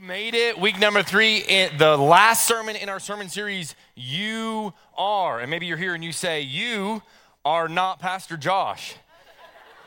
[0.00, 0.58] made it.
[0.58, 1.42] Week number three,
[1.76, 5.40] the last sermon in our sermon series, You Are.
[5.40, 7.02] And maybe you're here and you say, You
[7.44, 8.94] are not Pastor Josh.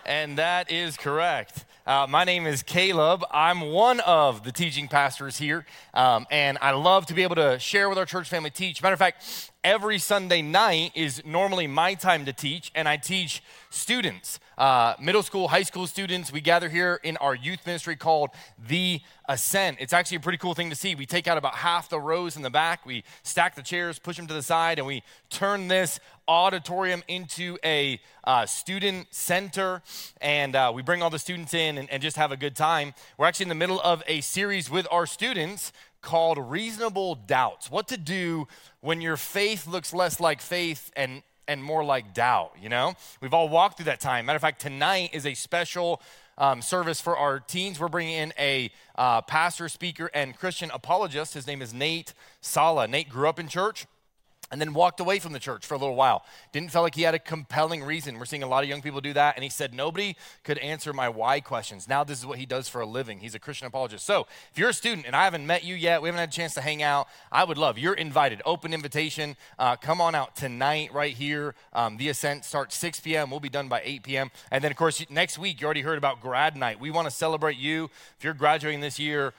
[0.05, 1.65] And that is correct.
[1.87, 3.23] Uh, my name is Caleb.
[3.31, 7.57] I'm one of the teaching pastors here, um, and I love to be able to
[7.59, 8.81] share with our church family, teach.
[8.81, 13.43] Matter of fact, every Sunday night is normally my time to teach, and I teach
[13.69, 16.31] students, uh, middle school, high school students.
[16.31, 18.29] We gather here in our youth ministry called
[18.67, 19.77] The Ascent.
[19.79, 20.95] It's actually a pretty cool thing to see.
[20.95, 24.17] We take out about half the rows in the back, we stack the chairs, push
[24.17, 29.81] them to the side, and we turn this auditorium into a uh, student center,
[30.21, 32.93] and uh, we bring all the students in and, and just have a good time.
[33.17, 37.71] We're actually in the middle of a series with our students called Reasonable Doubts.
[37.71, 38.47] What to do
[38.81, 42.93] when your faith looks less like faith and and more like doubt, you know?
[43.21, 44.25] We've all walked through that time.
[44.25, 46.01] Matter of fact, tonight is a special
[46.37, 47.79] um, service for our teens.
[47.79, 51.33] We're bringing in a uh, pastor, speaker, and Christian apologist.
[51.33, 52.87] His name is Nate Sala.
[52.87, 53.85] Nate grew up in church
[54.53, 56.23] and then walked away from the church for a little while.
[56.51, 58.19] Didn't feel like he had a compelling reason.
[58.19, 59.35] We're seeing a lot of young people do that.
[59.35, 61.87] And he said, Nobody could answer my why questions.
[61.89, 63.17] Now, this is what he does for a living.
[63.17, 64.05] He's a Christian apologist.
[64.05, 66.31] So, if you're a student and I haven't met you yet, we haven't had a
[66.31, 68.43] chance to hang out, I would love, you're invited.
[68.45, 69.35] Open invitation.
[69.57, 71.55] Uh, come on out tonight, right here.
[71.73, 73.31] Um, the Ascent starts 6 p.m.
[73.31, 74.29] We'll be done by 8 p.m.
[74.51, 76.79] And then, of course, next week, you already heard about grad night.
[76.79, 77.85] We want to celebrate you.
[78.19, 79.33] If you're graduating this year,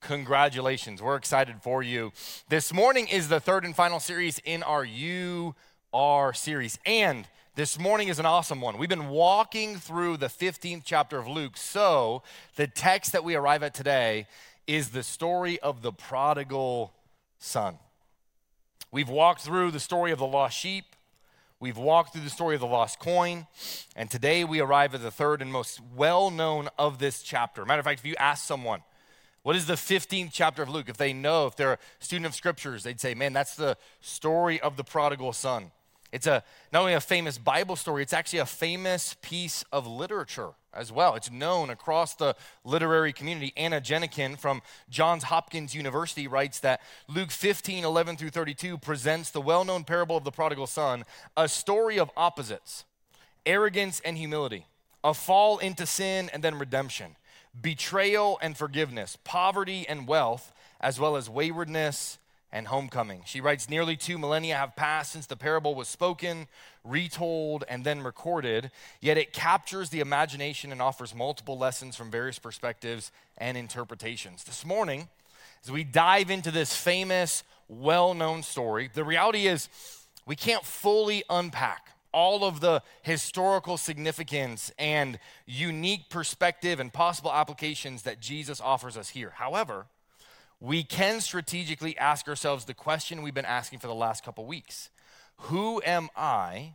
[0.00, 1.02] Congratulations.
[1.02, 2.12] We're excited for you.
[2.48, 5.54] This morning is the third and final series in our You
[5.92, 6.78] Are series.
[6.86, 8.78] And this morning is an awesome one.
[8.78, 11.58] We've been walking through the 15th chapter of Luke.
[11.58, 12.22] So
[12.56, 14.26] the text that we arrive at today
[14.66, 16.94] is the story of the prodigal
[17.38, 17.76] son.
[18.90, 20.96] We've walked through the story of the lost sheep.
[21.60, 23.46] We've walked through the story of the lost coin,
[23.94, 27.66] and today we arrive at the third and most well known of this chapter.
[27.66, 28.80] Matter of fact, if you ask someone,
[29.42, 30.88] what is the 15th chapter of Luke?
[30.88, 34.60] If they know, if they're a student of scriptures, they'd say, man, that's the story
[34.60, 35.70] of the prodigal son.
[36.12, 40.50] It's a not only a famous Bible story, it's actually a famous piece of literature
[40.74, 41.14] as well.
[41.14, 42.34] It's known across the
[42.64, 43.52] literary community.
[43.56, 49.40] Anna Jenekin from Johns Hopkins University writes that Luke 15, 11 through 32 presents the
[49.40, 51.04] well known parable of the prodigal son,
[51.36, 52.84] a story of opposites,
[53.46, 54.66] arrogance and humility,
[55.04, 57.16] a fall into sin and then redemption
[57.58, 62.18] betrayal and forgiveness, poverty and wealth, as well as waywardness
[62.52, 63.22] and homecoming.
[63.26, 66.48] She writes Nearly two millennia have passed since the parable was spoken,
[66.84, 72.38] retold, and then recorded, yet it captures the imagination and offers multiple lessons from various
[72.38, 74.44] perspectives and interpretations.
[74.44, 75.08] This morning,
[75.64, 79.68] as we dive into this famous, well known story, the reality is
[80.26, 88.02] we can't fully unpack all of the historical significance and unique perspective and possible applications
[88.02, 89.32] that Jesus offers us here.
[89.36, 89.86] However,
[90.60, 94.90] we can strategically ask ourselves the question we've been asking for the last couple weeks
[95.44, 96.74] Who am I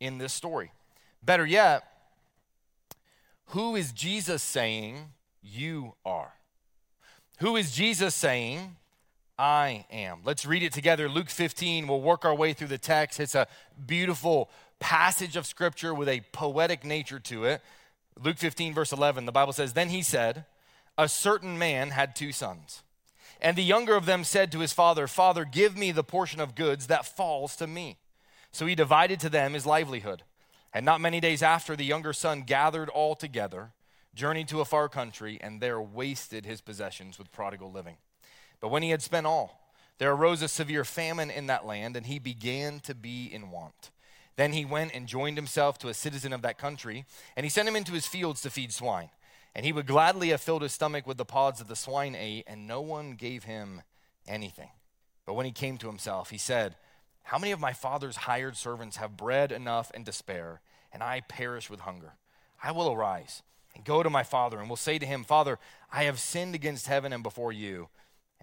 [0.00, 0.72] in this story?
[1.22, 1.84] Better yet,
[3.48, 6.32] who is Jesus saying you are?
[7.40, 8.76] Who is Jesus saying
[9.38, 10.20] I am.
[10.24, 11.08] Let's read it together.
[11.08, 13.18] Luke 15, we'll work our way through the text.
[13.18, 13.48] It's a
[13.84, 17.60] beautiful passage of scripture with a poetic nature to it.
[18.22, 20.44] Luke 15, verse 11, the Bible says, Then he said,
[20.96, 22.82] A certain man had two sons.
[23.40, 26.54] And the younger of them said to his father, Father, give me the portion of
[26.54, 27.98] goods that falls to me.
[28.52, 30.22] So he divided to them his livelihood.
[30.72, 33.72] And not many days after, the younger son gathered all together,
[34.14, 37.96] journeyed to a far country, and there wasted his possessions with prodigal living.
[38.64, 39.60] But when he had spent all,
[39.98, 43.90] there arose a severe famine in that land, and he began to be in want.
[44.36, 47.04] Then he went and joined himself to a citizen of that country,
[47.36, 49.10] and he sent him into his fields to feed swine.
[49.54, 52.44] And he would gladly have filled his stomach with the pods that the swine ate,
[52.46, 53.82] and no one gave him
[54.26, 54.70] anything.
[55.26, 56.74] But when he came to himself, he said,
[57.24, 61.20] How many of my father's hired servants have bread enough and to spare, and I
[61.20, 62.14] perish with hunger?
[62.62, 63.42] I will arise
[63.74, 65.58] and go to my father, and will say to him, Father,
[65.92, 67.90] I have sinned against heaven and before you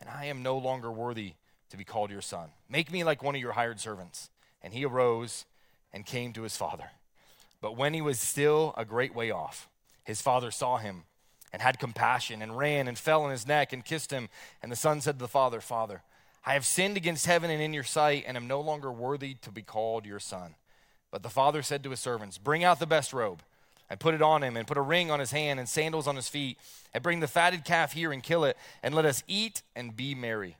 [0.01, 1.35] and I am no longer worthy
[1.69, 2.49] to be called your son.
[2.67, 4.29] Make me like one of your hired servants.
[4.61, 5.45] And he arose
[5.93, 6.91] and came to his father.
[7.61, 9.69] But when he was still a great way off,
[10.03, 11.03] his father saw him
[11.53, 14.29] and had compassion and ran and fell on his neck and kissed him.
[14.61, 16.01] And the son said to the father, Father,
[16.45, 19.51] I have sinned against heaven and in your sight, and am no longer worthy to
[19.51, 20.55] be called your son.
[21.11, 23.43] But the father said to his servants, Bring out the best robe
[23.91, 26.15] and put it on him, and put a ring on his hand and sandals on
[26.15, 26.57] his feet,
[26.93, 30.15] and bring the fatted calf here and kill it, and let us eat and be
[30.15, 30.55] merry.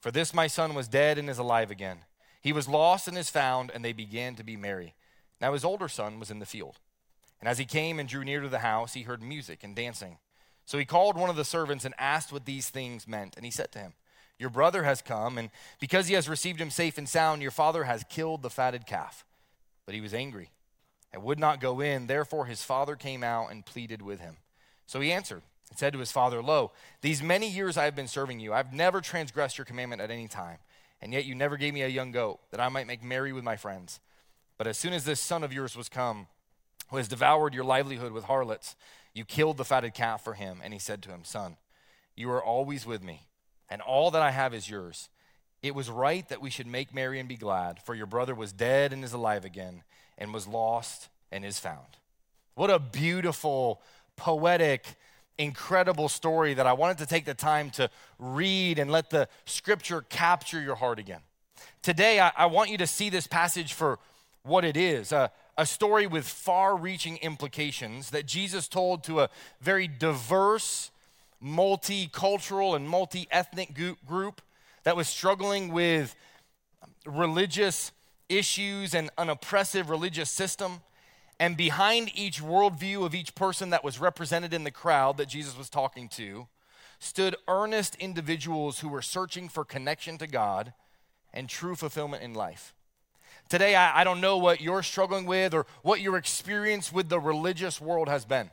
[0.00, 1.98] For this my son was dead and is alive again.
[2.40, 4.94] He was lost and is found, and they began to be merry.
[5.40, 6.78] Now his older son was in the field.
[7.40, 10.18] And as he came and drew near to the house, he heard music and dancing.
[10.64, 13.34] So he called one of the servants and asked what these things meant.
[13.36, 13.94] And he said to him,
[14.38, 15.50] Your brother has come, and
[15.80, 19.24] because he has received him safe and sound, your father has killed the fatted calf.
[19.86, 20.50] But he was angry
[21.16, 22.06] and would not go in.
[22.06, 24.36] Therefore his father came out and pleaded with him.
[24.86, 25.40] So he answered
[25.70, 28.52] and said to his father, Lo, these many years I have been serving you.
[28.52, 30.58] I've never transgressed your commandment at any time.
[31.00, 33.44] And yet you never gave me a young goat that I might make merry with
[33.44, 33.98] my friends.
[34.58, 36.26] But as soon as this son of yours was come,
[36.90, 38.76] who has devoured your livelihood with harlots,
[39.14, 40.60] you killed the fatted calf for him.
[40.62, 41.56] And he said to him, Son,
[42.14, 43.26] you are always with me,
[43.70, 45.08] and all that I have is yours.
[45.62, 48.52] It was right that we should make merry and be glad, for your brother was
[48.52, 49.82] dead and is alive again,
[50.18, 51.86] and was lost and is found.
[52.54, 53.82] What a beautiful,
[54.16, 54.86] poetic,
[55.38, 60.02] incredible story that I wanted to take the time to read and let the scripture
[60.08, 61.20] capture your heart again.
[61.82, 63.98] Today, I, I want you to see this passage for
[64.42, 65.12] what it is.
[65.12, 65.28] Uh,
[65.58, 69.30] a story with far reaching implications that Jesus told to a
[69.60, 70.90] very diverse,
[71.42, 73.74] multicultural, and multi ethnic
[74.06, 74.42] group
[74.84, 76.14] that was struggling with
[77.06, 77.92] religious
[78.28, 80.80] issues and an oppressive religious system.
[81.38, 85.56] And behind each worldview of each person that was represented in the crowd that Jesus
[85.56, 86.48] was talking to
[86.98, 90.72] stood earnest individuals who were searching for connection to God
[91.32, 92.74] and true fulfillment in life.
[93.48, 97.20] Today, I, I don't know what you're struggling with or what your experience with the
[97.20, 98.50] religious world has been.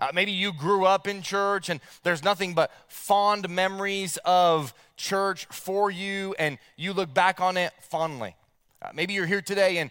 [0.00, 5.46] Uh, maybe you grew up in church and there's nothing but fond memories of church
[5.46, 8.36] for you and you look back on it fondly.
[8.80, 9.90] Uh, maybe you're here today and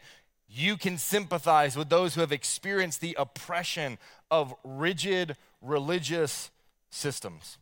[0.50, 3.98] you can sympathize with those who have experienced the oppression
[4.32, 6.52] of rigid religious
[6.90, 7.58] systems.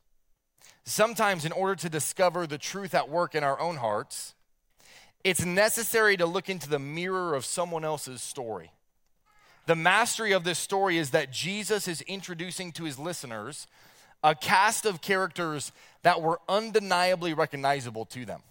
[0.83, 4.35] Sometimes, in order to discover the truth at work in our own hearts,
[5.23, 8.71] it's necessary to look into the mirror of someone else's story.
[9.65, 13.65] The mastery of this story is that Jesus is introducing to his listeners
[14.23, 15.71] a cast of characters
[16.03, 18.43] that were undeniably recognizable to them.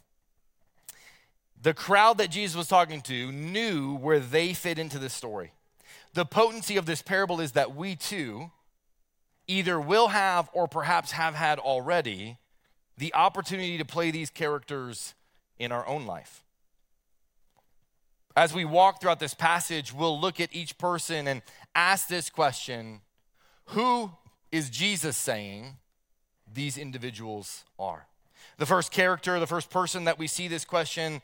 [1.64, 5.52] The crowd that Jesus was talking to knew where they fit into this story.
[6.12, 8.50] The potency of this parable is that we too
[9.46, 12.36] either will have or perhaps have had already
[12.98, 15.14] the opportunity to play these characters
[15.58, 16.44] in our own life.
[18.36, 21.40] As we walk throughout this passage, we'll look at each person and
[21.74, 23.00] ask this question
[23.68, 24.10] Who
[24.52, 25.78] is Jesus saying
[26.52, 28.06] these individuals are?
[28.58, 31.22] The first character, the first person that we see this question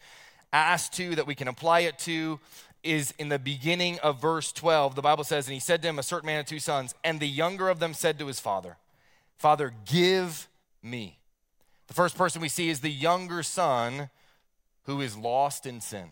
[0.52, 2.40] asked to, that we can apply it to,
[2.82, 4.94] is in the beginning of verse 12.
[4.94, 7.20] The Bible says, And he said to him, A certain man had two sons, and
[7.20, 8.76] the younger of them said to his father,
[9.36, 10.48] Father, give
[10.82, 11.18] me.
[11.88, 14.10] The first person we see is the younger son
[14.84, 16.10] who is lost in sin.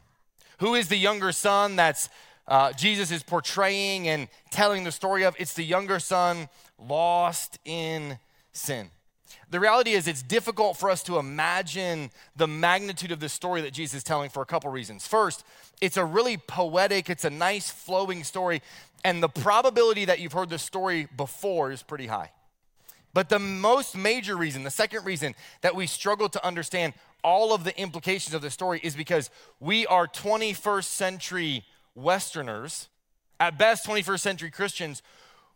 [0.58, 2.08] Who is the younger son that's
[2.46, 5.37] uh, Jesus is portraying and telling the story of?
[5.38, 6.49] It's the younger son
[6.79, 8.19] lost in
[8.52, 8.90] sin.
[9.51, 13.73] The reality is, it's difficult for us to imagine the magnitude of the story that
[13.73, 15.07] Jesus is telling for a couple reasons.
[15.07, 15.45] First,
[15.81, 18.63] it's a really poetic, it's a nice flowing story,
[19.05, 22.31] and the probability that you've heard the story before is pretty high.
[23.15, 27.65] But the most major reason, the second reason that we struggle to understand all of
[27.65, 31.65] the implications of the story is because we are 21st century
[31.95, 32.89] Westerners,
[33.41, 35.03] at best 21st century Christians,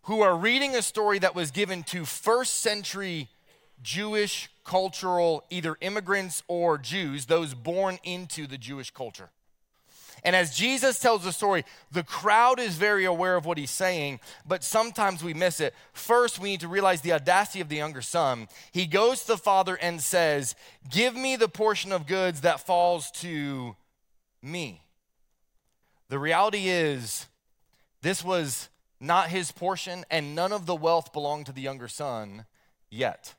[0.03, 3.29] who are reading a story that was given to first century
[3.83, 9.31] Jewish cultural either immigrants or Jews, those born into the Jewish culture.
[10.25, 14.21] And as Jesus tells the story, the crowd is very aware of what he's saying,
[14.47, 15.75] but sometimes we miss it.
[15.93, 18.47] First, we need to realize the audacity of the younger son.
[18.71, 20.55] He goes to the father and says,
[20.89, 23.75] Give me the portion of goods that falls to
[24.41, 24.85] me.
[26.09, 27.27] The reality is,
[28.03, 28.69] this was
[29.01, 32.45] not his portion, and none of the wealth belonged to the younger son
[32.91, 33.35] yet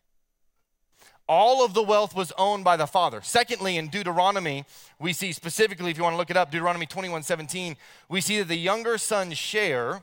[1.27, 3.22] all of the wealth was owned by the father.
[3.24, 4.65] Secondly, in Deuteronomy,
[5.00, 7.77] we see specifically, if you want to look it up, Deuteronomy 21 17,
[8.10, 10.01] we see that the younger son's share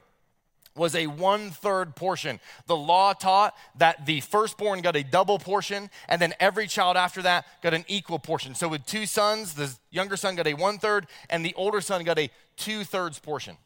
[0.76, 2.40] was a one third portion.
[2.66, 7.22] The law taught that the firstborn got a double portion, and then every child after
[7.22, 8.54] that got an equal portion.
[8.54, 12.04] So, with two sons, the younger son got a one third, and the older son
[12.04, 13.56] got a two thirds portion.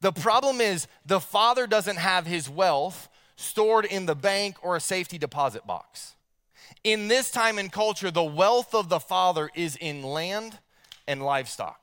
[0.00, 4.80] The problem is the father doesn't have his wealth stored in the bank or a
[4.80, 6.14] safety deposit box.
[6.84, 10.58] In this time and culture, the wealth of the father is in land
[11.06, 11.80] and livestock.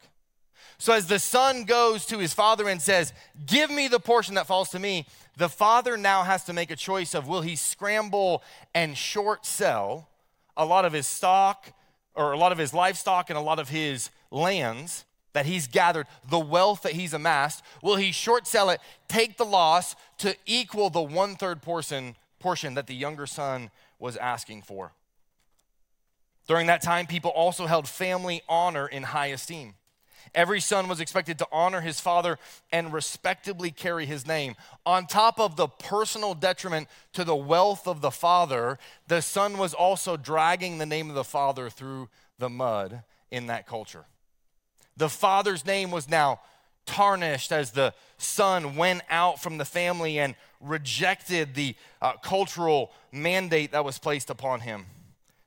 [0.77, 3.13] So as the son goes to his father and says,
[3.45, 5.05] Give me the portion that falls to me,
[5.37, 8.43] the father now has to make a choice of will he scramble
[8.73, 10.09] and short sell
[10.55, 11.73] a lot of his stock
[12.15, 16.07] or a lot of his livestock and a lot of his lands that he's gathered,
[16.29, 20.89] the wealth that he's amassed, will he short sell it, take the loss to equal
[20.89, 23.69] the one third portion portion that the younger son
[23.99, 24.93] was asking for.
[26.47, 29.75] During that time, people also held family honor in high esteem.
[30.33, 32.37] Every son was expected to honor his father
[32.71, 34.55] and respectably carry his name.
[34.85, 38.77] On top of the personal detriment to the wealth of the father,
[39.07, 43.65] the son was also dragging the name of the father through the mud in that
[43.65, 44.05] culture.
[44.97, 46.41] The father's name was now
[46.85, 53.71] tarnished as the son went out from the family and rejected the uh, cultural mandate
[53.71, 54.85] that was placed upon him.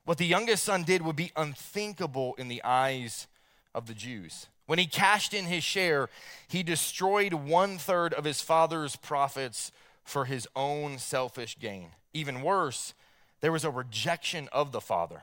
[0.05, 3.27] What the youngest son did would be unthinkable in the eyes
[3.75, 4.47] of the Jews.
[4.67, 6.09] When he cashed in his share,
[6.49, 9.73] he destroyed one third of his father's profits
[10.05, 11.91] for his own selfish gain.
[12.13, 12.95] Even worse,
[13.41, 15.23] there was a rejection of the father.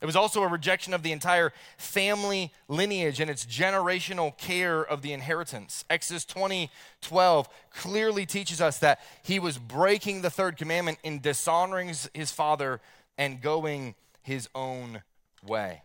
[0.00, 5.00] It was also a rejection of the entire family lineage and its generational care of
[5.00, 5.84] the inheritance.
[5.88, 11.92] Exodus 20 12 clearly teaches us that he was breaking the third commandment in dishonoring
[12.12, 12.80] his father
[13.16, 15.02] and going his own
[15.46, 15.82] way.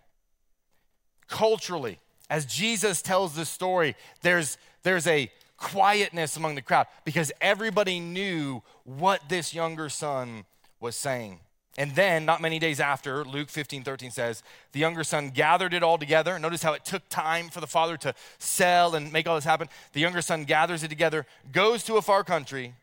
[1.29, 1.99] Culturally,
[2.29, 8.61] as Jesus tells this story, there's, there's a quietness among the crowd because everybody knew
[8.83, 10.43] what this younger son
[10.81, 11.39] was saying.
[11.77, 15.83] And then, not many days after, Luke 15, 13 says, the younger son gathered it
[15.83, 16.37] all together.
[16.37, 19.69] Notice how it took time for the father to sell and make all this happen.
[19.93, 22.75] The younger son gathers it together, goes to a far country,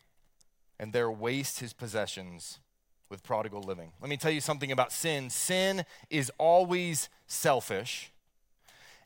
[0.78, 2.60] and there wastes his possessions
[3.10, 3.92] with prodigal living.
[4.00, 8.10] Let me tell you something about sin sin is always selfish,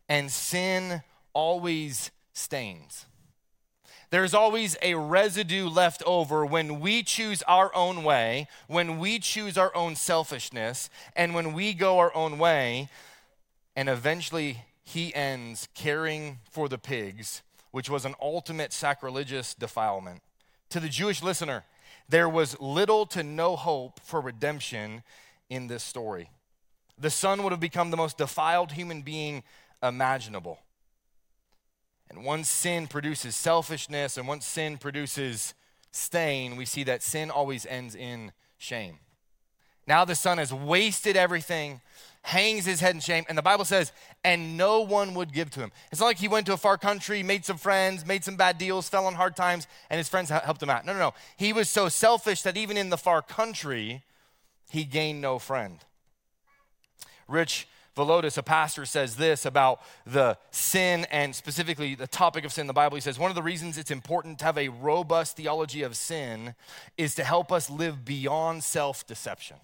[0.08, 3.06] and sin always stains.
[4.12, 9.56] There's always a residue left over when we choose our own way, when we choose
[9.56, 12.90] our own selfishness, and when we go our own way,
[13.74, 17.40] and eventually he ends caring for the pigs,
[17.70, 20.20] which was an ultimate sacrilegious defilement.
[20.68, 21.64] To the Jewish listener,
[22.06, 25.04] there was little to no hope for redemption
[25.48, 26.28] in this story.
[26.98, 29.42] The son would have become the most defiled human being
[29.82, 30.58] imaginable.
[32.12, 35.54] And once sin produces selfishness and once sin produces
[35.90, 38.98] stain, we see that sin always ends in shame.
[39.86, 41.80] Now the son has wasted everything,
[42.22, 43.92] hangs his head in shame, and the Bible says,
[44.22, 45.72] and no one would give to him.
[45.90, 48.58] It's not like he went to a far country, made some friends, made some bad
[48.58, 50.84] deals, fell on hard times, and his friends helped him out.
[50.84, 51.14] No, no, no.
[51.36, 54.02] He was so selfish that even in the far country,
[54.70, 55.78] he gained no friend.
[57.26, 62.62] Rich Villodas, a pastor, says this about the sin and specifically the topic of sin
[62.62, 62.96] in the Bible.
[62.96, 66.54] He says, One of the reasons it's important to have a robust theology of sin
[66.96, 69.58] is to help us live beyond self deception.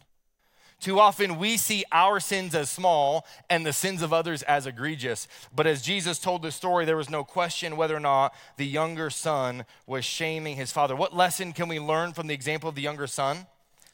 [0.81, 5.27] Too often we see our sins as small and the sins of others as egregious.
[5.55, 9.11] But as Jesus told the story, there was no question whether or not the younger
[9.11, 10.95] son was shaming his father.
[10.95, 13.47] What lesson can we learn from the example of the younger son?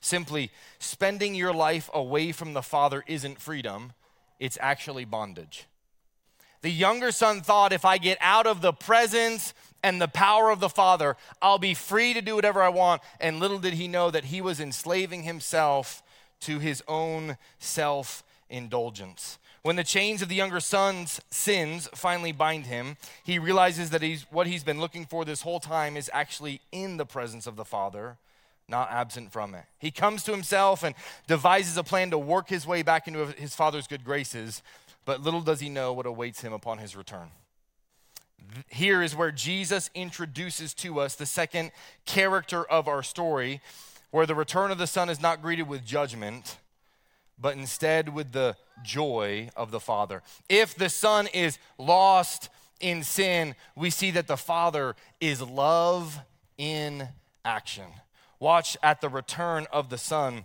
[0.03, 3.95] Simply, spending your life away from the father isn't freedom,
[4.38, 5.67] it's actually bondage.
[6.62, 10.61] The younger son thought if I get out of the presence and the power of
[10.61, 13.03] the Father, I'll be free to do whatever I want.
[13.21, 16.03] And little did he know that he was enslaving himself
[16.41, 19.38] to his own self indulgence.
[19.62, 24.26] When the chains of the younger son's sins finally bind him, he realizes that he's,
[24.31, 27.64] what he's been looking for this whole time is actually in the presence of the
[27.64, 28.19] Father
[28.68, 29.64] not absent from it.
[29.78, 30.94] He comes to himself and
[31.26, 34.62] devises a plan to work his way back into his father's good graces,
[35.04, 37.28] but little does he know what awaits him upon his return.
[38.68, 41.73] Here is where Jesus introduces to us the second
[42.06, 43.61] character of our story,
[44.11, 46.59] where the return of the Son is not greeted with judgment,
[47.38, 50.23] but instead with the joy of the Father.
[50.49, 52.49] If the Son is lost
[52.80, 56.21] in sin, we see that the Father is love
[56.56, 57.09] in
[57.44, 57.87] action.
[58.45, 60.45] Watch at the return of the Son.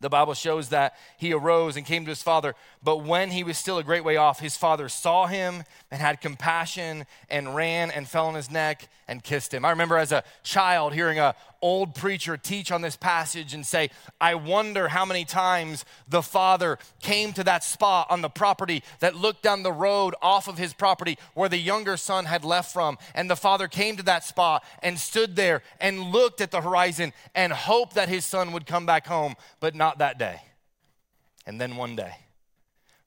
[0.00, 3.58] The Bible shows that he arose and came to his father, but when he was
[3.58, 8.08] still a great way off, his father saw him and had compassion and ran and
[8.08, 9.66] fell on his neck and kissed him.
[9.66, 13.90] I remember as a child hearing a old preacher teach on this passage and say,
[14.20, 19.14] I wonder how many times the father came to that spot on the property that
[19.14, 22.98] looked down the road off of his property where the younger son had left from.
[23.14, 27.12] And the father came to that spot and stood there and looked at the horizon
[27.34, 30.40] and hoped that his son would come back home, but not that day.
[31.46, 32.14] And then one day,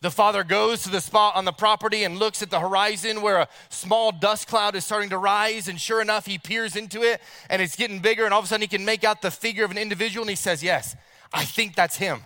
[0.03, 3.37] the father goes to the spot on the property and looks at the horizon where
[3.37, 5.69] a small dust cloud is starting to rise.
[5.69, 8.25] And sure enough, he peers into it and it's getting bigger.
[8.25, 10.29] And all of a sudden, he can make out the figure of an individual and
[10.29, 10.97] he says, Yes,
[11.31, 12.19] I think that's him.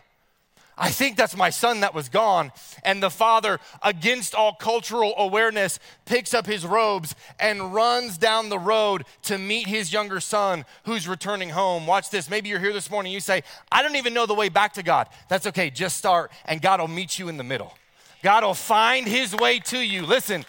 [0.78, 2.52] I think that's my son that was gone.
[2.84, 8.60] And the father, against all cultural awareness, picks up his robes and runs down the
[8.60, 11.88] road to meet his younger son who's returning home.
[11.88, 12.30] Watch this.
[12.30, 13.12] Maybe you're here this morning.
[13.12, 15.08] You say, I don't even know the way back to God.
[15.30, 15.70] That's okay.
[15.72, 17.74] Just start, and God will meet you in the middle.
[18.22, 20.06] God will find his way to you.
[20.06, 20.46] Listen,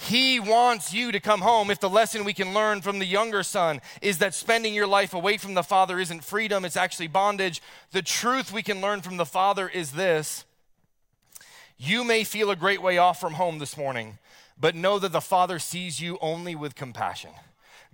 [0.00, 1.70] he wants you to come home.
[1.70, 5.12] If the lesson we can learn from the younger son is that spending your life
[5.12, 9.16] away from the father isn't freedom, it's actually bondage, the truth we can learn from
[9.16, 10.44] the father is this
[11.76, 14.18] you may feel a great way off from home this morning,
[14.58, 17.30] but know that the father sees you only with compassion.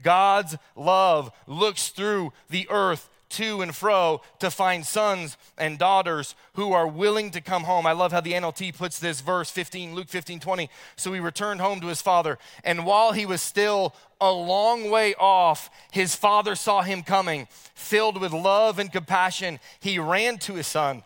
[0.03, 6.73] God's love looks through the earth to and fro to find sons and daughters who
[6.73, 7.87] are willing to come home.
[7.87, 10.71] I love how the NLT puts this verse 15, Luke 15, 20.
[10.97, 15.15] So he returned home to his father, and while he was still a long way
[15.15, 17.49] off, his father saw him coming.
[17.75, 21.03] Filled with love and compassion, he ran to his son,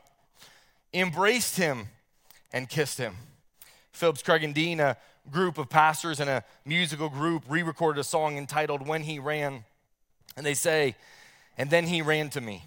[0.94, 1.88] embraced him,
[2.52, 3.16] and kissed him.
[3.92, 4.97] Phillips Craig and Dean, a
[5.30, 9.64] group of pastors and a musical group, re recorded a song entitled When He Ran.
[10.37, 10.94] And they say,
[11.59, 12.65] and then he ran to me.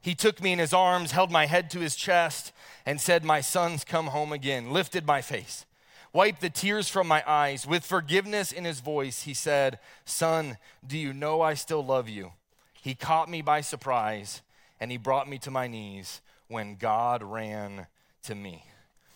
[0.00, 2.52] He took me in his arms, held my head to his chest,
[2.86, 5.66] and said, My son's come home again, lifted my face,
[6.14, 7.66] wiped the tears from my eyes.
[7.66, 12.32] With forgiveness in his voice, he said, Son, do you know I still love you?
[12.72, 14.40] He caught me by surprise,
[14.80, 17.86] and he brought me to my knees when God ran
[18.22, 18.64] to me.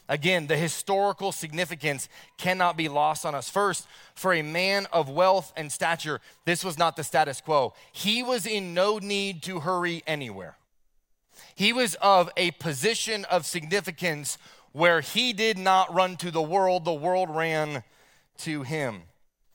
[0.08, 3.48] Again, the historical significance cannot be lost on us.
[3.48, 7.72] First, for a man of wealth and stature, this was not the status quo.
[7.92, 10.56] He was in no need to hurry anywhere.
[11.54, 14.36] He was of a position of significance
[14.72, 17.82] where he did not run to the world, the world ran
[18.38, 19.02] to him.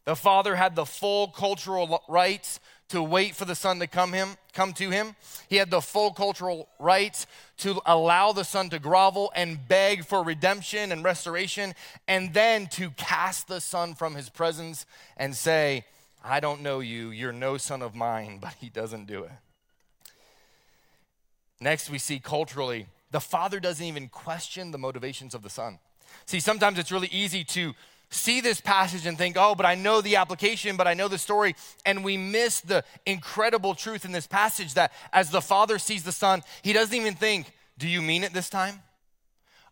[0.06, 4.38] The father had the full cultural rights to wait for the son to come him
[4.54, 5.16] come to him.
[5.48, 7.28] He had the full cultural rights
[7.60, 11.74] to allow the son to grovel and beg for redemption and restoration
[12.08, 15.86] and then to cast the son from his presence and say,
[16.24, 17.10] "I don't know you.
[17.10, 19.32] You're no son of mine." But he doesn't do it.
[21.62, 25.80] Next we see culturally, the father doesn't even question the motivations of the son.
[26.26, 27.74] See, sometimes it's really easy to
[28.10, 31.18] see this passage and think, oh, but I know the application, but I know the
[31.18, 31.56] story.
[31.86, 36.12] And we miss the incredible truth in this passage that as the father sees the
[36.12, 38.82] son, he doesn't even think, do you mean it this time?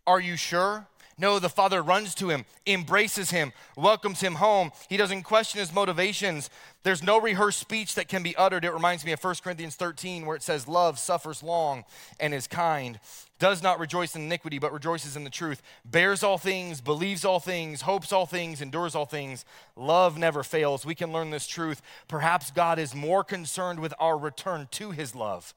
[0.06, 0.88] Are you sure?
[1.19, 4.71] No, the father runs to him, embraces him, welcomes him home.
[4.88, 6.52] He doesn't question his motivations.
[6.84, 8.63] There's no rehearsed speech that can be uttered.
[8.63, 11.86] It reminds me of 1 Corinthians 13, where it says, Love suffers long
[12.19, 13.00] and is kind,
[13.39, 17.39] does not rejoice in iniquity, but rejoices in the truth, bears all things, believes all
[17.39, 19.45] things, hopes all things, endures all things.
[19.76, 20.86] Love never fails.
[20.86, 21.82] We can learn this truth.
[22.08, 25.54] Perhaps God is more concerned with our return to his love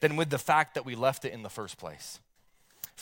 [0.00, 2.20] than with the fact that we left it in the first place.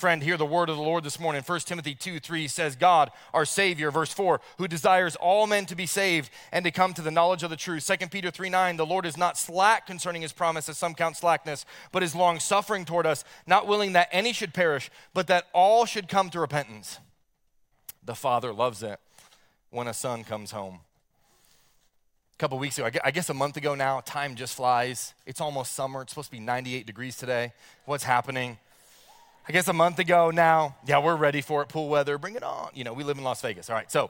[0.01, 1.43] Friend, hear the word of the Lord this morning.
[1.45, 5.77] 1 Timothy 2 3 says, God, our Savior, verse 4, who desires all men to
[5.77, 7.87] be saved and to come to the knowledge of the truth.
[7.87, 11.19] 2 Peter 3 9, the Lord is not slack concerning his promise, as some count
[11.19, 15.49] slackness, but is long suffering toward us, not willing that any should perish, but that
[15.53, 16.99] all should come to repentance.
[18.03, 18.99] The Father loves it
[19.69, 20.81] when a son comes home.
[22.33, 25.13] A couple weeks ago, I guess a month ago now, time just flies.
[25.27, 26.01] It's almost summer.
[26.01, 27.53] It's supposed to be 98 degrees today.
[27.85, 28.57] What's happening?
[29.51, 31.69] I guess a month ago now, yeah, we're ready for it.
[31.69, 32.71] Pool weather, bring it on.
[32.73, 33.69] You know, we live in Las Vegas.
[33.69, 34.09] All right, so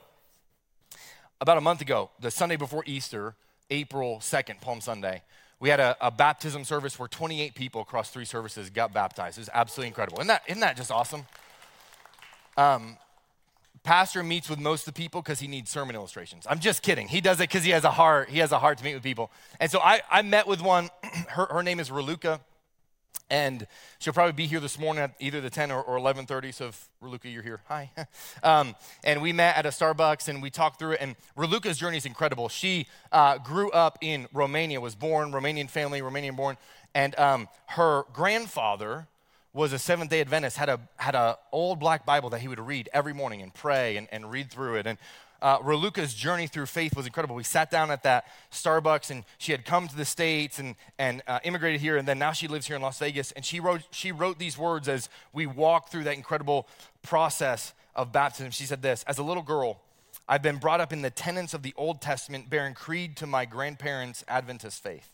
[1.39, 3.33] about a month ago, the Sunday before Easter,
[3.71, 5.23] April 2nd, Palm Sunday,
[5.59, 9.39] we had a, a, baptism service where 28 people across three services got baptized.
[9.39, 10.19] It was absolutely incredible.
[10.19, 11.25] Isn't that, isn't that just awesome?
[12.55, 12.97] Um,
[13.81, 16.45] pastor meets with most of the people because he needs sermon illustrations.
[16.47, 17.07] I'm just kidding.
[17.07, 18.29] He does it because he has a heart.
[18.29, 19.31] He has a heart to meet with people.
[19.59, 20.91] And so I, I met with one.
[21.29, 22.41] her, her name is Raluca
[23.31, 23.65] and
[23.99, 26.89] she'll probably be here this morning at either the 10 or, or 11.30 so if
[27.01, 27.89] Raluca you're here hi.
[28.43, 30.99] Um, and we met at a starbucks and we talked through it.
[31.01, 32.49] And Raluca's journey is incredible.
[32.49, 36.57] She uh, grew up in romania was born romanian family romanian born.
[36.93, 39.07] And um, her grandfather
[39.53, 42.59] was a seventh day adventist had a had a old black bible that he would
[42.59, 44.87] read every morning and pray and, and read through it.
[44.87, 44.97] And
[45.41, 47.35] uh, Raluca's journey through faith was incredible.
[47.35, 51.21] We sat down at that Starbucks, and she had come to the States and, and
[51.27, 53.31] uh, immigrated here, and then now she lives here in Las Vegas.
[53.31, 56.67] And she wrote, she wrote these words as we walked through that incredible
[57.01, 58.51] process of baptism.
[58.51, 59.81] She said this As a little girl,
[60.27, 63.45] I've been brought up in the tenets of the Old Testament, bearing creed to my
[63.45, 65.09] grandparents' Adventist faith.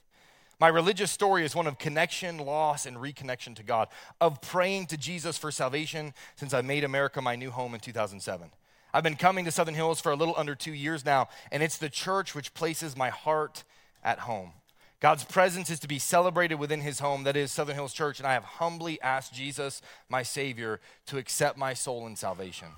[0.60, 4.98] My religious story is one of connection, loss, and reconnection to God, of praying to
[4.98, 8.50] Jesus for salvation since I made America my new home in 2007.
[8.93, 11.78] I've been coming to Southern Hills for a little under two years now, and it's
[11.78, 13.63] the church which places my heart
[14.04, 14.52] at home.
[15.00, 18.28] God's presence is to be celebrated within his home, that is Southern Hills Church, and
[18.28, 22.69] I have humbly asked Jesus, my Savior, to accept my soul in salvation.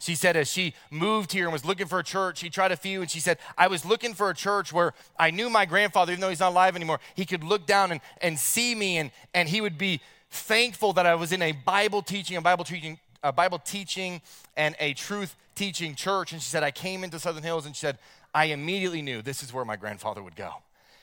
[0.00, 2.76] She said, as she moved here and was looking for a church, she tried a
[2.76, 6.12] few, and she said, I was looking for a church where I knew my grandfather,
[6.12, 9.10] even though he's not alive anymore, he could look down and, and see me, and,
[9.34, 12.98] and he would be thankful that I was in a Bible teaching, a Bible teaching,
[13.22, 14.20] a Bible teaching,
[14.56, 16.32] and a truth teaching church.
[16.32, 17.98] And she said, I came into Southern Hills, and she said,
[18.34, 20.54] I immediately knew this is where my grandfather would go.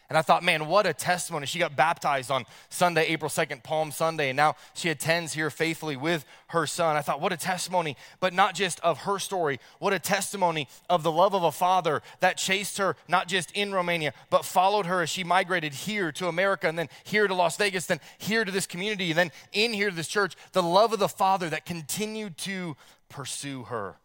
[0.10, 1.46] And I thought, man, what a testimony.
[1.48, 5.98] She got baptized on Sunday, April 2nd, Palm Sunday, and now she attends here faithfully
[5.98, 6.96] with her son.
[6.96, 11.04] I thought, what a testimony, but not just of her story, what a testimony of
[11.04, 15.02] the love of a father that chased her, not just in Romania, but followed her
[15.02, 18.52] as she migrated here to America, and then here to Las Vegas, then here to
[18.52, 20.38] this community, and then in here to this church.
[20.54, 22.78] The love of the father that continued to
[23.10, 23.98] pursue her.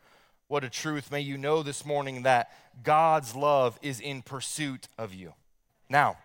[0.48, 1.12] What a truth.
[1.12, 2.50] May you know this morning that
[2.82, 5.34] God's love is in pursuit of you.
[5.92, 6.16] Now,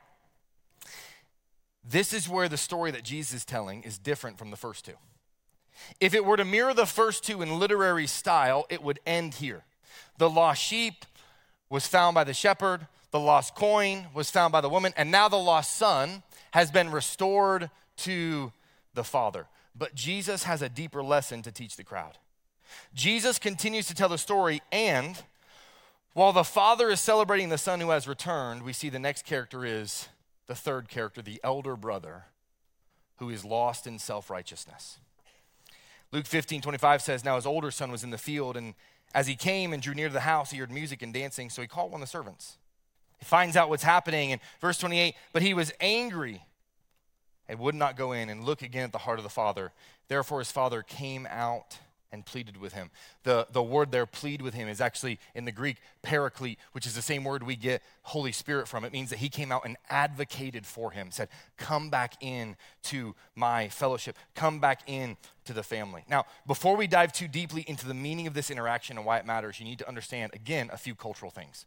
[1.83, 4.93] this is where the story that Jesus is telling is different from the first two.
[5.99, 9.65] If it were to mirror the first two in literary style, it would end here.
[10.19, 11.05] The lost sheep
[11.69, 15.27] was found by the shepherd, the lost coin was found by the woman, and now
[15.27, 18.53] the lost son has been restored to
[18.93, 19.47] the father.
[19.75, 22.17] But Jesus has a deeper lesson to teach the crowd.
[22.93, 25.21] Jesus continues to tell the story, and
[26.17, 29.63] while the father is celebrating the son who has returned, we see the next character
[29.63, 30.07] is
[30.47, 32.23] the third character, the elder brother,
[33.17, 34.97] who is lost in self righteousness.
[36.11, 38.73] Luke 15, 25 says, Now his older son was in the field, and
[39.13, 41.61] as he came and drew near to the house, he heard music and dancing, so
[41.61, 42.57] he called one of the servants.
[43.19, 46.41] He finds out what's happening, and verse 28 But he was angry
[47.47, 49.71] and would not go in and look again at the heart of the father.
[50.07, 51.77] Therefore his father came out
[52.11, 52.89] and pleaded with him.
[53.23, 56.95] The, the word there, plead with him, is actually in the Greek paraclete, which is
[56.95, 58.85] the same word we get Holy Spirit from.
[58.85, 63.15] It means that he came out and advocated for him, said, Come back in to
[63.35, 66.03] my fellowship, come back in to the family.
[66.09, 69.25] Now, before we dive too deeply into the meaning of this interaction and why it
[69.25, 71.65] matters, you need to understand, again, a few cultural things.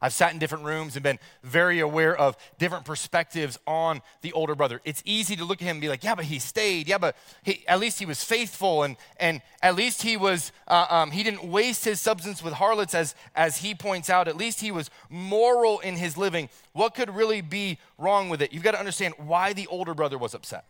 [0.00, 4.54] I've sat in different rooms and been very aware of different perspectives on the older
[4.54, 4.80] brother.
[4.84, 6.88] It's easy to look at him and be like, yeah, but he stayed.
[6.88, 8.82] Yeah, but he, at least he was faithful.
[8.82, 12.94] And, and at least he was, uh, um, he didn't waste his substance with harlots,
[12.94, 14.28] as, as he points out.
[14.28, 16.48] At least he was moral in his living.
[16.72, 18.52] What could really be wrong with it?
[18.52, 20.64] You've got to understand why the older brother was upset.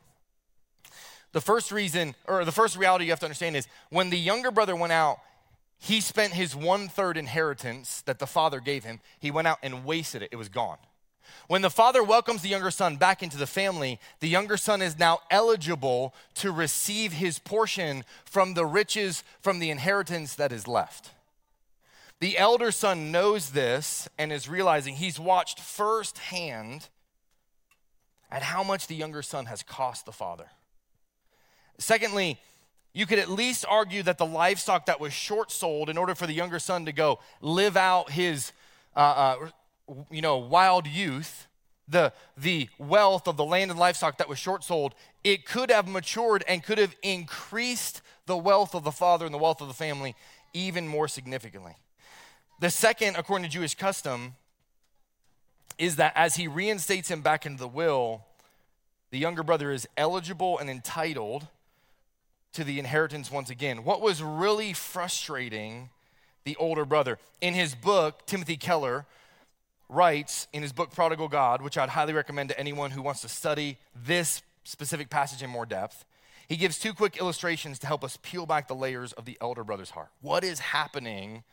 [1.33, 4.51] The first reason, or the first reality you have to understand is when the younger
[4.51, 5.19] brother went out,
[5.79, 9.85] he spent his one third inheritance that the father gave him, he went out and
[9.85, 10.31] wasted it.
[10.33, 10.79] It was gone.
[11.47, 14.99] When the father welcomes the younger son back into the family, the younger son is
[14.99, 21.11] now eligible to receive his portion from the riches, from the inheritance that is left.
[22.21, 26.89] The elder son knows this and is realizing he's watched firsthand
[28.31, 30.51] at how much the younger son has cost the father.
[31.79, 32.41] Secondly,
[32.99, 36.27] you could at least argue that the livestock that was short sold in order for
[36.27, 38.51] the younger son to go live out his
[38.97, 39.49] uh, uh,
[40.11, 41.47] you know wild youth
[41.87, 45.87] the the wealth of the land and livestock that was short sold it could have
[45.87, 49.75] matured and could have increased the wealth of the father and the wealth of the
[49.75, 50.17] family
[50.53, 51.77] even more significantly.
[52.59, 54.35] The second according to jewish custom
[55.79, 58.25] is that as he reinstates him back into the will
[59.13, 61.47] the younger brother is eligible and entitled
[62.59, 63.85] to the inheritance once again.
[63.85, 65.91] What was really frustrating
[66.43, 67.21] the older brother?
[67.41, 69.07] In his book, Timothy Keller
[69.89, 73.29] writes in his book, Prodigal God, which I'd highly recommend to anyone who wants to
[73.29, 76.05] study this specific passage in more depth.
[76.49, 79.63] He gives two quick illustrations to help us peel back the layers of the elder
[79.63, 80.09] brother's heart.
[80.21, 81.45] What is happening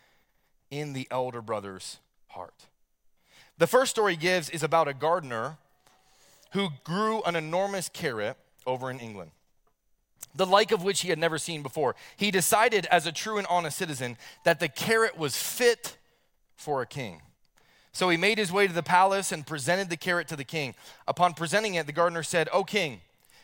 [0.72, 2.66] in the elder brother's heart?
[3.60, 5.58] The first story he gives is about a gardener
[6.54, 9.30] who grew an enormous carrot over in England
[10.36, 11.96] the like of which he had never seen before.
[12.18, 15.98] He decided, as a true and honest citizen, that the carrot was fit
[16.56, 17.22] for a king.
[17.94, 20.76] So he made his way to the palace and presented the carrot to the king.
[21.08, 23.00] Upon presenting it, the gardener said, O king,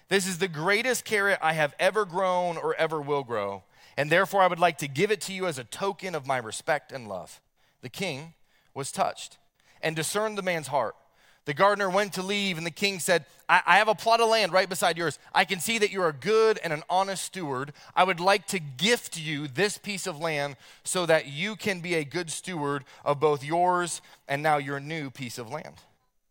[0.10, 3.64] this is the greatest carrot I have ever grown or ever will grow,
[3.96, 6.38] and therefore I would like to give it to you as a token of my
[6.38, 7.40] respect and love.
[7.82, 8.34] The king
[8.74, 9.38] was touched
[9.82, 10.98] and discerned the man's heart.
[11.46, 14.30] The gardener went to leave, and the king said, I, I, have a plot of
[14.30, 15.18] land right beside yours.
[15.34, 17.74] I can see that you're a good and an honest steward.
[17.96, 21.96] I would like to gift you this piece of land so that you can be
[21.96, 25.76] a good steward of both yours and now your new piece of land.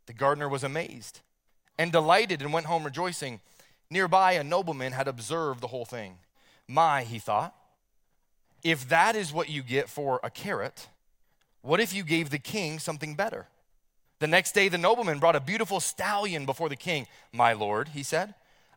[0.07, 1.20] The gardener was amazed
[1.77, 3.40] and delighted and went home rejoicing.
[3.90, 6.18] Nearby, a nobleman had observed the whole thing.
[6.68, 7.55] My, he thought,
[8.62, 10.88] if that is what you get for a carrot,
[11.62, 13.49] what if you gave the king something better?
[14.20, 17.06] The next day, the nobleman brought a beautiful stallion before the king.
[17.33, 18.35] My lord, he said,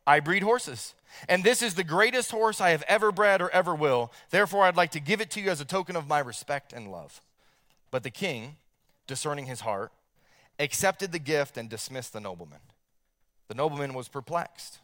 [0.07, 0.95] I breed horses,
[1.29, 4.11] and this is the greatest horse I have ever bred or ever will.
[4.31, 6.91] Therefore, I'd like to give it to you as a token of my respect and
[6.91, 7.21] love.
[7.91, 8.55] But the king,
[9.05, 9.91] discerning his heart,
[10.59, 12.59] accepted the gift and dismissed the nobleman.
[13.49, 14.79] The nobleman was perplexed.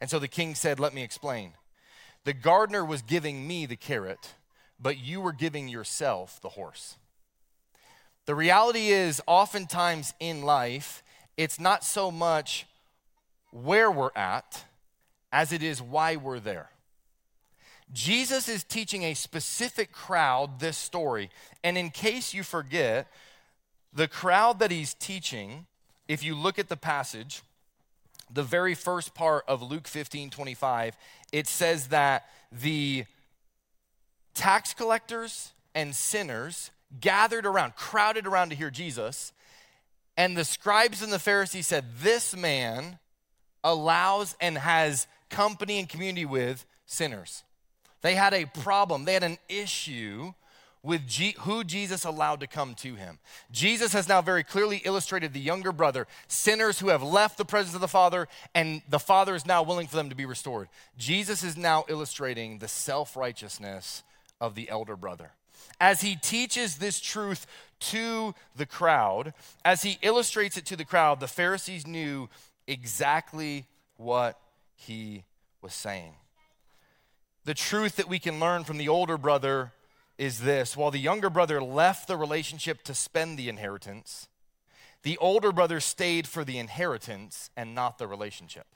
[0.00, 1.52] And so the king said, Let me explain.
[2.24, 4.34] The gardener was giving me the carrot,
[4.80, 6.96] but you were giving yourself the horse.
[8.26, 11.02] The reality is, oftentimes in life,
[11.36, 12.66] it's not so much
[13.50, 14.64] where we're at
[15.32, 16.70] as it is why we're there.
[17.92, 21.30] Jesus is teaching a specific crowd this story.
[21.62, 23.08] And in case you forget,
[23.92, 25.66] the crowd that he's teaching,
[26.08, 27.42] if you look at the passage,
[28.32, 30.96] the very first part of Luke 15 25,
[31.32, 33.04] it says that the
[34.34, 39.32] tax collectors and sinners gathered around, crowded around to hear Jesus.
[40.16, 42.98] And the scribes and the Pharisees said, This man
[43.64, 47.44] allows and has company and community with sinners.
[48.02, 50.34] They had a problem, they had an issue
[50.82, 53.20] with G- who Jesus allowed to come to him.
[53.52, 57.76] Jesus has now very clearly illustrated the younger brother, sinners who have left the presence
[57.76, 60.68] of the Father, and the Father is now willing for them to be restored.
[60.98, 64.02] Jesus is now illustrating the self righteousness
[64.40, 65.30] of the elder brother
[65.80, 67.46] as he teaches this truth
[67.80, 72.28] to the crowd, as he illustrates it to the crowd, the Pharisees knew
[72.66, 74.38] exactly what
[74.74, 75.24] he
[75.60, 76.14] was saying.
[77.44, 79.72] The truth that we can learn from the older brother
[80.18, 84.28] is this while the younger brother left the relationship to spend the inheritance,
[85.02, 88.66] the older brother stayed for the inheritance and not the relationship.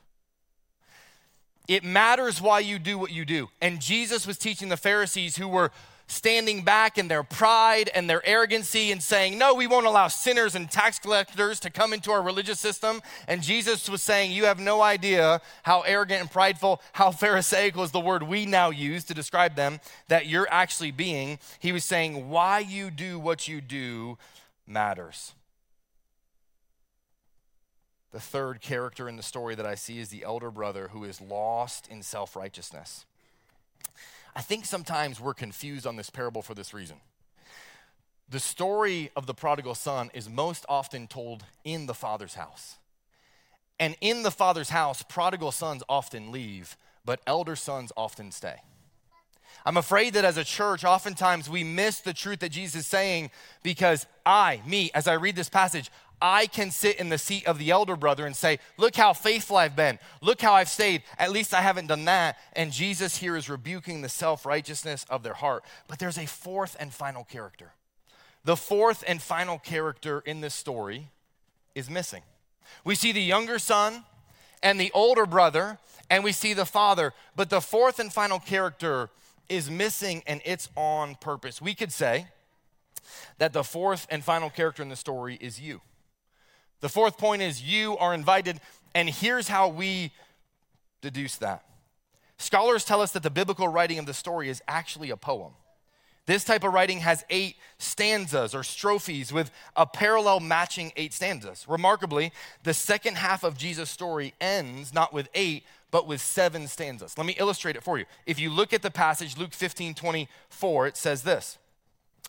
[1.69, 3.49] It matters why you do what you do.
[3.61, 5.73] And Jesus was teaching the Pharisees who were
[6.07, 10.55] standing back in their pride and their arrogancy and saying, No, we won't allow sinners
[10.55, 13.03] and tax collectors to come into our religious system.
[13.27, 17.91] And Jesus was saying, You have no idea how arrogant and prideful, how Pharisaical is
[17.91, 21.39] the word we now use to describe them, that you're actually being.
[21.59, 24.19] He was saying, Why you do what you do
[24.67, 25.33] matters.
[28.13, 31.21] The third character in the story that I see is the elder brother who is
[31.21, 33.05] lost in self righteousness.
[34.37, 36.97] I think sometimes we're confused on this parable for this reason.
[38.29, 42.77] The story of the prodigal son is most often told in the father's house.
[43.81, 48.57] And in the father's house, prodigal sons often leave, but elder sons often stay.
[49.65, 53.31] I'm afraid that as a church, oftentimes we miss the truth that Jesus is saying
[53.63, 55.91] because I, me, as I read this passage,
[56.21, 59.57] I can sit in the seat of the elder brother and say, Look how faithful
[59.57, 59.99] I've been.
[60.23, 61.03] Look how I've stayed.
[61.19, 62.39] At least I haven't done that.
[62.55, 65.65] And Jesus here is rebuking the self righteousness of their heart.
[65.89, 67.73] But there's a fourth and final character.
[68.45, 71.09] The fourth and final character in this story
[71.75, 72.23] is missing.
[72.85, 74.05] We see the younger son
[74.63, 77.13] and the older brother, and we see the father.
[77.35, 79.11] But the fourth and final character
[79.49, 81.61] is missing, and it's on purpose.
[81.61, 82.29] We could say
[83.39, 85.81] that the fourth and final character in the story is you.
[86.81, 88.61] The fourth point is you are invited,
[88.95, 90.13] and here's how we
[91.01, 91.65] deduce that.
[92.39, 95.53] Scholars tell us that the biblical writing of the story is actually a poem.
[96.27, 101.65] This type of writing has eight stanzas or strophes with a parallel matching eight stanzas.
[101.69, 102.33] Remarkably,
[102.65, 105.63] the second half of Jesus' story ends not with eight,
[105.93, 107.17] but with seven stanzas.
[107.17, 108.07] Let me illustrate it for you.
[108.27, 111.59] If you look at the passage, Luke 15 24, it says this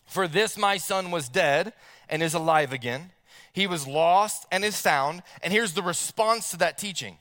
[0.06, 1.72] For this my son was dead
[2.08, 3.10] and is alive again.
[3.52, 5.22] He was lost and is found.
[5.42, 7.18] And here's the response to that teaching.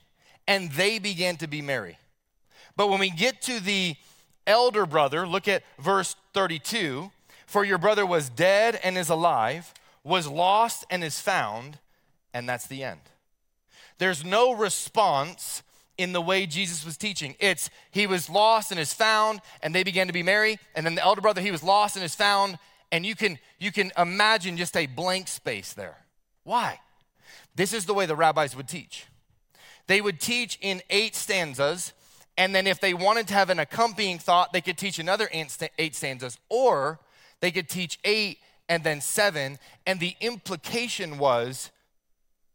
[0.47, 1.97] And they began to be merry.
[2.75, 3.95] But when we get to the
[4.45, 7.11] elder brother, look at verse 32
[7.45, 11.79] For your brother was dead and is alive, was lost and is found.
[12.33, 13.01] And that's the end.
[13.97, 15.63] There's no response
[15.97, 17.35] in the way Jesus was teaching.
[17.39, 20.59] It's he was lost and is found, and they began to be merry.
[20.75, 22.59] And then the elder brother, he was lost and is found.
[22.91, 25.97] And you can you can imagine just a blank space there.
[26.47, 26.79] Why?
[27.55, 29.05] This is the way the rabbis would teach.
[29.87, 31.91] They would teach in eight stanzas,
[32.37, 35.93] and then if they wanted to have an accompanying thought, they could teach another eight
[35.93, 37.01] stanzas, or
[37.41, 39.59] they could teach eight and then seven.
[39.85, 41.69] And the implication was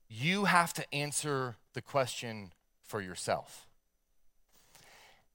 [0.08, 2.52] you have to answer the question
[2.82, 3.66] for yourself.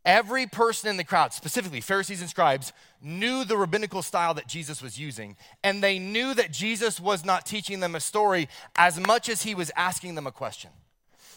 [0.08, 4.82] Every person in the crowd, specifically Pharisees and scribes, knew the rabbinical style that Jesus
[4.82, 9.28] was using, and they knew that Jesus was not teaching them a story as much
[9.28, 10.70] as he was asking them a question.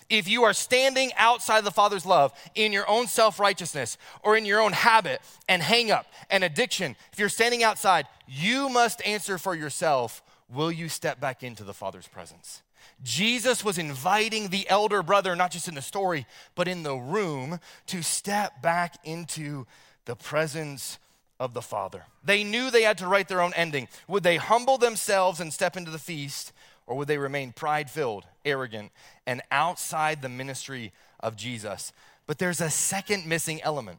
[0.09, 4.44] If you are standing outside the Father's love in your own self righteousness or in
[4.44, 9.37] your own habit and hang up and addiction, if you're standing outside, you must answer
[9.37, 12.62] for yourself will you step back into the Father's presence?
[13.02, 17.60] Jesus was inviting the elder brother, not just in the story, but in the room,
[17.86, 19.66] to step back into
[20.04, 20.98] the presence
[21.38, 22.04] of the Father.
[22.22, 23.88] They knew they had to write their own ending.
[24.08, 26.52] Would they humble themselves and step into the feast,
[26.86, 28.92] or would they remain pride filled, arrogant,
[29.26, 31.92] and outside the ministry of Jesus?
[32.26, 33.98] But there's a second missing element.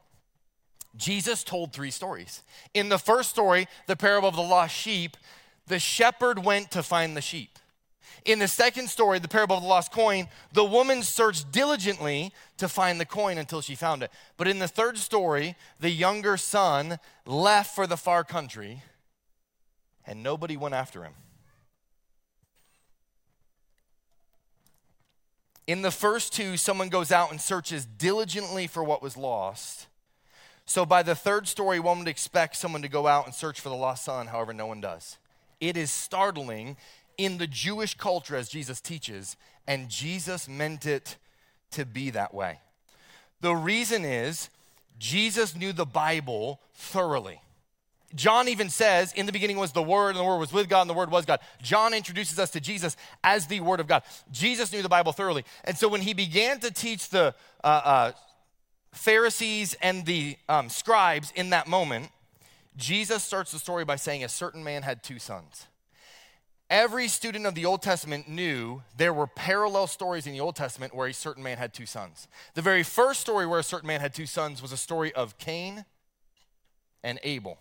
[0.96, 2.44] Jesus told three stories.
[2.74, 5.18] In the first story, the parable of the lost sheep,
[5.68, 7.58] the shepherd went to find the sheep.
[8.26, 12.68] In the second story, the parable of the lost coin, the woman searched diligently to
[12.68, 14.12] find the coin until she found it.
[14.38, 18.84] But in the third story, the younger son left for the far country
[20.06, 21.14] and nobody went after him.
[25.68, 29.88] In the first two, someone goes out and searches diligently for what was lost.
[30.66, 33.70] So by the third story, one would expect someone to go out and search for
[33.70, 35.18] the lost son, however, no one does.
[35.60, 36.78] It is startling
[37.26, 41.18] in the Jewish culture as Jesus teaches, and Jesus meant it
[41.72, 42.60] to be that way.
[43.42, 44.50] The reason is
[44.98, 47.42] Jesus knew the Bible thoroughly.
[48.14, 50.82] John even says, in the beginning was the Word, and the Word was with God,
[50.82, 51.40] and the Word was God.
[51.62, 54.04] John introduces us to Jesus as the Word of God.
[54.32, 55.46] Jesus knew the Bible thoroughly.
[55.64, 58.12] And so when he began to teach the uh, uh,
[58.92, 62.10] Pharisees and the um, scribes in that moment,
[62.76, 65.68] Jesus starts the story by saying, A certain man had two sons.
[66.72, 70.96] Every student of the Old Testament knew there were parallel stories in the Old Testament
[70.96, 72.30] where a certain man had two sons.
[72.54, 75.38] The very first story where a certain man had two sons was a story of
[75.38, 75.84] Cain
[77.04, 77.58] and Abel.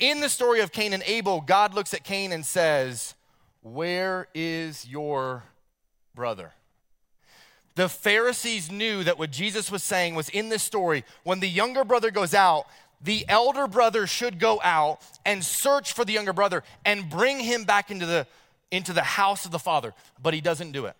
[0.00, 3.14] In the story of Cain and Abel, God looks at Cain and says,
[3.62, 5.44] Where is your
[6.12, 6.54] brother?
[7.76, 11.84] The Pharisees knew that what Jesus was saying was in this story, when the younger
[11.84, 12.66] brother goes out,
[13.04, 17.64] the elder brother should go out and search for the younger brother and bring him
[17.64, 18.26] back into the,
[18.70, 20.96] into the house of the father, but he doesn't do it.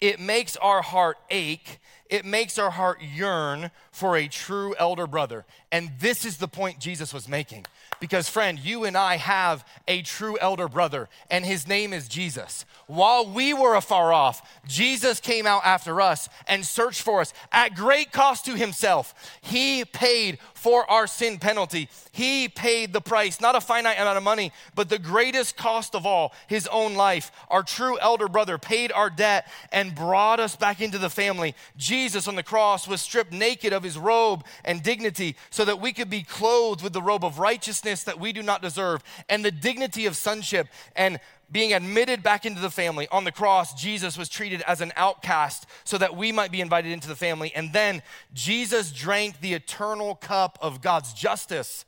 [0.00, 1.78] It makes our heart ache.
[2.08, 5.44] It makes our heart yearn for a true elder brother.
[5.72, 7.66] And this is the point Jesus was making.
[7.98, 12.66] Because, friend, you and I have a true elder brother, and his name is Jesus.
[12.86, 17.74] While we were afar off, Jesus came out after us and searched for us at
[17.74, 19.14] great cost to himself.
[19.40, 21.88] He paid for our sin penalty.
[22.10, 26.04] He paid the price, not a finite amount of money, but the greatest cost of
[26.04, 27.30] all, his own life.
[27.48, 31.54] Our true elder brother paid our debt and brought us back into the family.
[31.76, 35.92] Jesus on the cross was stripped naked of his robe and dignity so that we
[35.92, 39.52] could be clothed with the robe of righteousness that we do not deserve and the
[39.52, 43.06] dignity of sonship and being admitted back into the family.
[43.12, 46.92] On the cross, Jesus was treated as an outcast so that we might be invited
[46.92, 47.52] into the family.
[47.54, 48.02] And then
[48.34, 51.84] Jesus drank the eternal cup of God's justice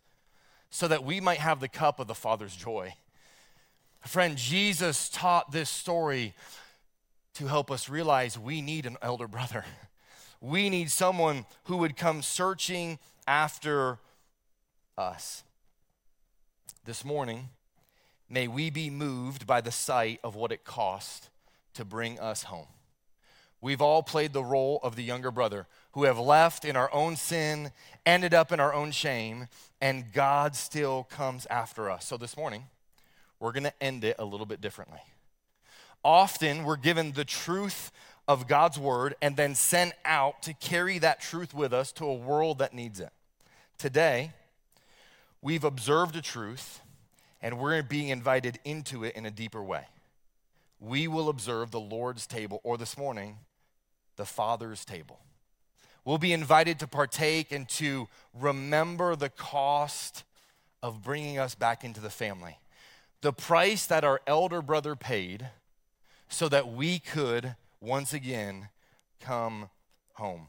[0.71, 2.95] so that we might have the cup of the Father's joy.
[4.03, 6.35] Friend, Jesus taught this story
[7.35, 9.65] to help us realize we need an elder brother.
[10.41, 13.99] We need someone who would come searching after
[14.97, 15.43] us.
[16.85, 17.49] This morning,
[18.29, 21.31] may we be moved by the sight of what it cost
[21.75, 22.67] to bring us home.
[23.61, 27.17] We've all played the role of the younger brother who have left in our own
[27.17, 27.73] sin,
[28.07, 29.49] ended up in our own shame,
[29.81, 32.07] and God still comes after us.
[32.07, 32.65] So this morning,
[33.41, 35.01] we're going to end it a little bit differently.
[36.05, 37.91] Often, we're given the truth
[38.29, 42.15] of God's word and then sent out to carry that truth with us to a
[42.15, 43.11] world that needs it.
[43.79, 44.33] Today,
[45.43, 46.81] we've observed a truth
[47.41, 49.87] and we're being invited into it in a deeper way.
[50.81, 53.39] We will observe the Lord's table, or this morning,
[54.17, 55.21] the Father's table.
[56.05, 60.25] We'll be invited to partake and to remember the cost
[60.83, 62.59] of bringing us back into the family.
[63.21, 65.51] The price that our elder brother paid
[66.29, 68.69] so that we could once again
[69.21, 69.71] come
[70.15, 70.47] home.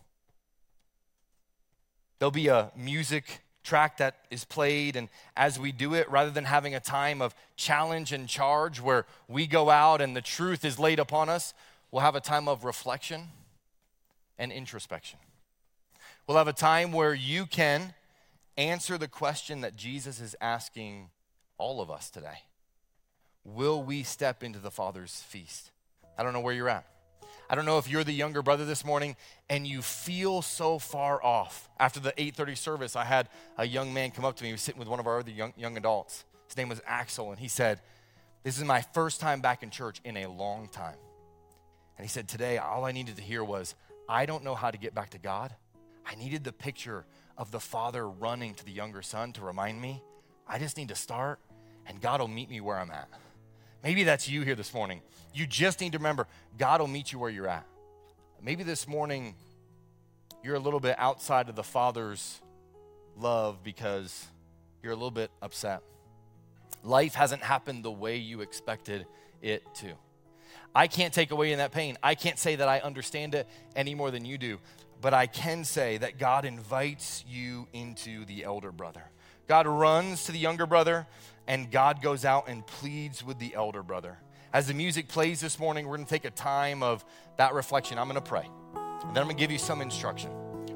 [2.19, 6.45] There'll be a music track that is played, and as we do it, rather than
[6.45, 10.79] having a time of challenge and charge where we go out and the truth is
[10.79, 11.53] laid upon us,
[11.91, 13.27] we'll have a time of reflection
[14.37, 15.19] and introspection.
[16.27, 17.93] We'll have a time where you can
[18.57, 21.09] answer the question that Jesus is asking
[21.57, 22.43] all of us today
[23.43, 25.71] Will we step into the Father's feast?
[26.17, 26.85] I don't know where you're at.
[27.49, 29.15] I don't know if you're the younger brother this morning
[29.49, 31.67] and you feel so far off.
[31.79, 33.27] After the 8:30 service, I had
[33.57, 34.49] a young man come up to me.
[34.49, 36.25] He was sitting with one of our other young, young adults.
[36.47, 37.81] His name was Axel, and he said,
[38.43, 40.97] This is my first time back in church in a long time.
[41.97, 43.73] And he said, Today, all I needed to hear was,
[44.07, 45.53] I don't know how to get back to God.
[46.05, 47.05] I needed the picture
[47.37, 50.03] of the father running to the younger son to remind me,
[50.47, 51.39] I just need to start,
[51.87, 53.07] and God will meet me where I'm at.
[53.83, 55.01] Maybe that's you here this morning.
[55.33, 56.27] You just need to remember
[56.57, 57.65] God will meet you where you're at.
[58.41, 59.35] Maybe this morning
[60.43, 62.41] you're a little bit outside of the Father's
[63.17, 64.25] love because
[64.83, 65.81] you're a little bit upset.
[66.83, 69.05] Life hasn't happened the way you expected
[69.41, 69.93] it to.
[70.75, 71.97] I can't take away in that pain.
[72.03, 74.59] I can't say that I understand it any more than you do,
[75.01, 79.03] but I can say that God invites you into the elder brother.
[79.47, 81.07] God runs to the younger brother,
[81.49, 84.17] and God goes out and pleads with the elder brother.
[84.53, 87.03] As the music plays this morning, we're gonna take a time of
[87.37, 87.97] that reflection.
[87.99, 90.31] I'm gonna pray, and then I'm gonna give you some instruction.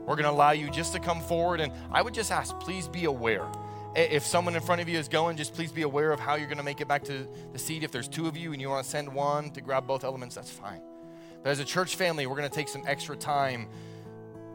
[0.05, 3.05] We're gonna allow you just to come forward, and I would just ask, please be
[3.05, 3.47] aware
[3.95, 6.47] if someone in front of you is going, just please be aware of how you're
[6.47, 7.84] going to make it back to the seat.
[7.84, 10.34] If there's two of you and you want to send one to grab both elements,
[10.34, 10.82] that's fine.
[11.43, 13.67] But as a church family, we're going to take some extra time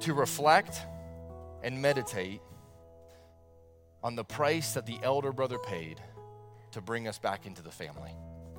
[0.00, 0.80] to reflect
[1.62, 2.40] and meditate
[4.02, 6.00] on the price that the elder brother paid
[6.78, 8.12] to bring us back into the family.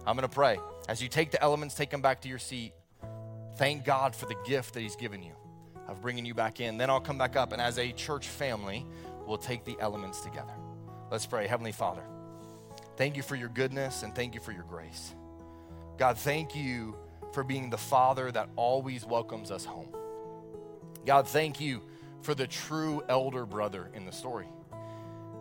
[0.05, 0.59] I'm going to pray.
[0.87, 2.73] As you take the elements, take them back to your seat.
[3.57, 5.33] Thank God for the gift that He's given you
[5.87, 6.77] of bringing you back in.
[6.77, 8.85] Then I'll come back up, and as a church family,
[9.25, 10.53] we'll take the elements together.
[11.11, 11.47] Let's pray.
[11.47, 12.03] Heavenly Father,
[12.97, 15.15] thank you for your goodness and thank you for your grace.
[15.97, 16.95] God, thank you
[17.33, 19.89] for being the Father that always welcomes us home.
[21.05, 21.81] God, thank you
[22.21, 24.47] for the true elder brother in the story,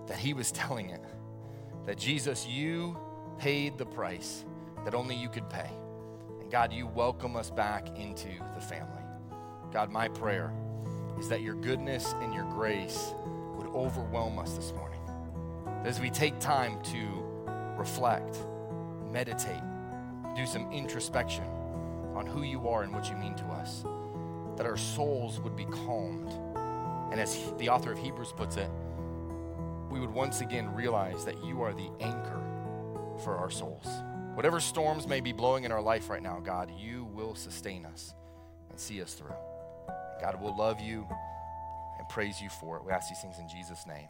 [0.07, 1.01] that he was telling it,
[1.89, 2.95] that Jesus, you
[3.39, 4.45] paid the price
[4.85, 5.71] that only you could pay.
[6.39, 9.03] And God, you welcome us back into the family.
[9.73, 10.53] God, my prayer
[11.19, 13.15] is that your goodness and your grace
[13.57, 15.01] would overwhelm us this morning
[15.83, 17.07] as we take time to
[17.79, 18.37] reflect,
[19.11, 19.63] meditate,
[20.37, 21.45] do some introspection
[22.15, 23.83] on who you are and what you mean to us,
[24.59, 26.31] that our souls would be calmed.
[27.11, 28.69] And as the author of Hebrews puts it,
[29.91, 32.41] we would once again realize that you are the anchor
[33.25, 33.87] for our souls.
[34.35, 38.15] Whatever storms may be blowing in our life right now, God, you will sustain us
[38.71, 39.35] and see us through.
[40.21, 41.07] God will love you
[41.99, 42.85] and praise you for it.
[42.85, 44.09] We ask these things in Jesus' name.